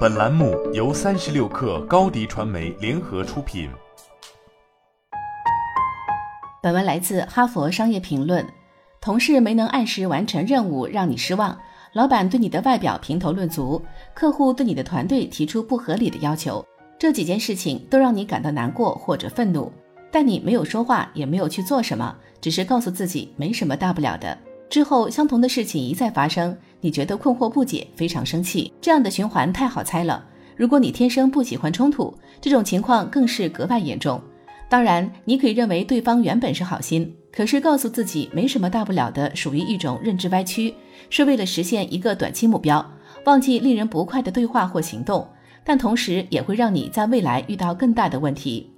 [0.00, 3.70] 本栏目由三十六氪高低传媒联合出品。
[6.62, 8.44] 本文来自《哈佛商业评论》。
[9.00, 11.56] 同事没能按时完成任务，让你失望；
[11.94, 13.80] 老板对你的外表评头论足；
[14.12, 16.62] 客户对你的团队提出不合理的要求。
[16.98, 19.72] 这几件事情都让你感到难过或者愤怒，
[20.10, 24.36] 但你没有说话，也没有去做什么，只是告诉自己没什么大不了的。
[24.68, 26.56] 之后，相同的事情一再发生。
[26.80, 30.24] 你觉得困惑不解，非常生气，这样的循环太好猜了。
[30.56, 34.20] 如果你天生不喜欢冲突，这种情况更是格外严重。
[34.68, 40.74] 当然，你可以认为对方原本是好心，可是告诉自己没什么大不了的，属于一种认知歪曲，
[41.08, 42.84] 是为了实现一个短期目标，
[43.24, 45.26] 忘记令人不快的对话或行动，
[45.64, 48.70] 但同时也会让你在未来遇到更大的问题。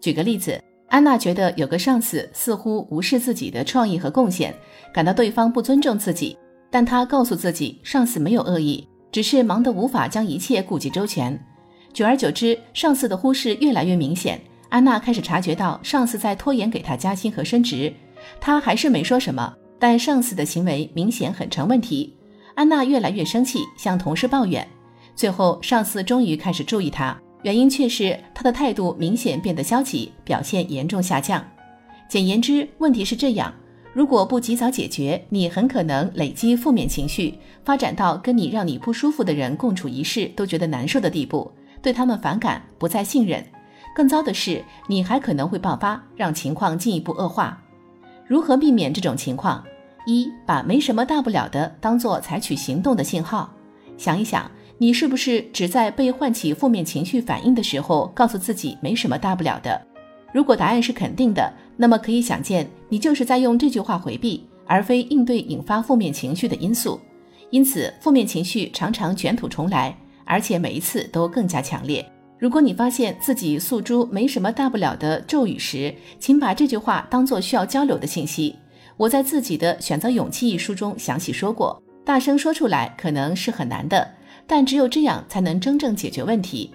[0.00, 4.54] 举个例子，安娜觉得有个上司似乎无视自己的创意和贡献，
[4.94, 6.38] 感到对方不尊重自己。
[6.76, 11.42] 但他告诉自己，上司没有恶意，只是忙得无法将一切顾及周全。
[11.94, 14.38] 久而久之，上司的忽视越来越明显。
[14.68, 17.90] 安娜开始察觉到上司在拖延给她加薪和升职。
[18.38, 22.14] 她还是没说什么，但上司的行为明显很成问题。
[22.54, 24.68] 安娜越来越生气，向同事抱怨。
[25.14, 31.42] 最后，上司终于开始注意她，原因却是她的态度明显变得消极，表现严重下降。
[32.06, 33.50] 简言之，问题是这样。
[33.96, 43.42] 如果不及早解决，你很可能累积负面情绪，发展到跟你让你不舒服的人共处一室都觉得难受的地步，对他们反感，不再信任。
[43.94, 47.58] 更糟的是，你还可能会爆发，让情况进一步恶化。
[48.26, 49.64] 如何避免这种情况？
[50.06, 53.50] 一，把没什么大不了的当做采取行动的信号。
[53.96, 59.86] 想一想，你是不是只在被唤起负面情绪反应的时候，告诉自己没什么大不了的？
[60.36, 67.00] 如果答案是肯定的，那么可以想见，你就是在用这句话回避，而非应对引发负面情绪的因素。
[67.48, 72.04] 因此，负面情绪常常卷土重来，而且每一次都更加强烈。
[72.38, 78.54] 如果你发现自己诉诸没什么大不了的咒语时，请把这句话当做需要交流的信息。
[78.98, 84.06] 我在自己的《选择勇气》一书中详细说过，大声说出来可能是很难的，
[84.46, 86.70] 但只有这样才能真正解决问题。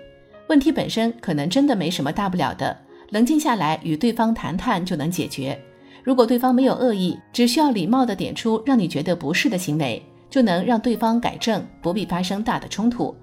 [0.48, 2.76] 问题本身可能真的没什么大不了的。
[3.12, 5.58] 冷静下来与对方谈谈就能解决。
[6.02, 13.14] 如果对方没有恶意，只需要礼貌地点出让你觉得不适的行为，就能让对方改正，不必发生大的冲突。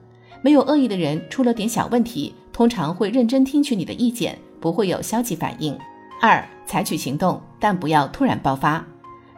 [0.43, 5.77] 没有恶意的人出了点小问题，通常会认真听取你的意见，不会有消极反应。
[6.21, 8.87] 二，采取行动，但不要突然爆发。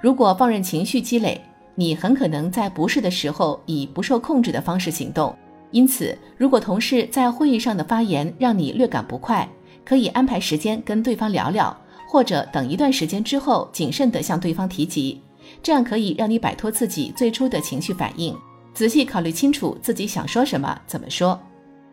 [0.01, 1.41] 如果放任情绪积累，
[1.77, 5.33] 你很可能在不适的时候以不受控制的方式行动。
[5.71, 9.49] 因此，如果同事在会议上的发言让你略感不快，
[9.85, 11.77] 可以安排时间跟对方聊聊，
[12.09, 15.21] 或者等一段时间之后，谨慎地向对方提及，
[15.63, 18.37] 这样可以让你摆脱自己最初的情绪反应，
[18.75, 21.39] 仔细考虑清楚自己想说什么，怎么说。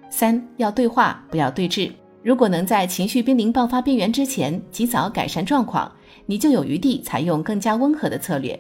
[0.10, 1.92] 三要对话，不要对峙。
[2.24, 5.92] 如果能在情绪濒临爆发边缘之前及早改善状况，
[6.26, 8.60] 你就有余地采用更加温和的策略。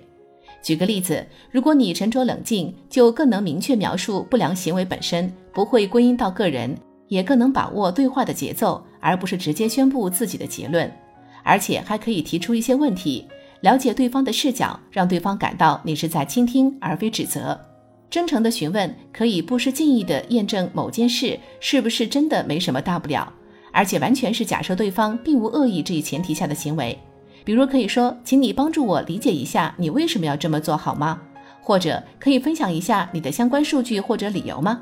[0.62, 6.78] 举个例子，如果你沉着冷静，就更能明确描述不良行为本身，不会归因到个人。
[7.07, 10.91] 也更能把握对话的节奏，而不是直接宣布自己的结论，
[11.44, 13.28] 而且还可以提出一些问题，
[13.62, 17.59] 了解对方的视角，让对方感到你是在倾听而非指责。
[18.09, 23.31] 真诚的询问可以不失敬意地验证某件事是不是真的没什么大不了，
[23.73, 26.97] 而且完全是假设对方并无恶意这一前提下的行为。
[27.44, 31.22] 比如可以说，请你帮助我理解一下你为什么要这么做好吗？
[31.62, 34.81] 或者可以分享一下你的相关数据或者理由吗？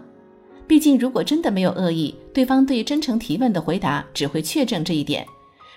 [0.67, 5.25] 毕竟，如果真的没有恶意，对方对真诚提问的回答只会确证这一点。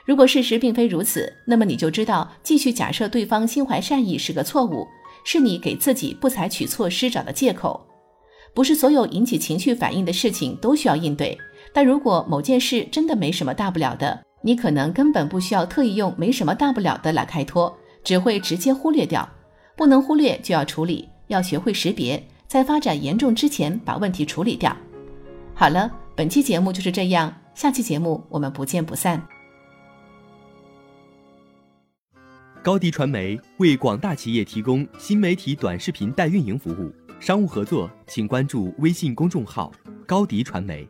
[0.06, 4.86] 如果事实并非如此，那么你就知道继续假设对方心怀善意是个错误，
[5.24, 7.86] 是你给自己不采取措施找的借口。
[8.54, 11.36] 不是所有引起情绪反应的事情都需要应对，
[11.74, 19.28] 但如果某件事真的没什么大不了的，你可能根本不需要特意用“没什么大不了的”来开脱，只会直接忽略掉。
[19.76, 22.26] 不能忽略就要处理，要学会识别。
[22.48, 24.74] 在发展严重之前，把问题处理掉。
[25.54, 29.22] 好了，本期节目就是这样，下期节目我们不见不散。
[32.62, 36.90] 高迪传媒为广大企业提供新媒体短视频代运营服务，
[37.20, 39.70] 商务合作请关注微信公众号
[40.06, 40.88] 高迪传媒。